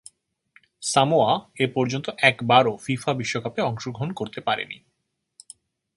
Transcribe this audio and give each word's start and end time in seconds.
Samoa 0.83 1.31
এপর্যন্ত 1.59 2.07
একবারও 2.21 2.73
FIFA 2.77 3.11
বিশ্বকাপে 3.13 3.61
অংশগ্রহণ 3.61 4.09
করতে 4.13 4.39
পারেনি। 4.41 4.77